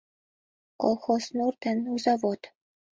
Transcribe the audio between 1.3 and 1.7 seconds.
нур